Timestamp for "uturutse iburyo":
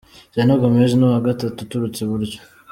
1.63-2.39